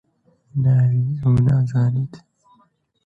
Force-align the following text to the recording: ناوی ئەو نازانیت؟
ناوی 0.63 1.05
ئەو 1.19 1.33
نازانیت؟ 1.47 2.13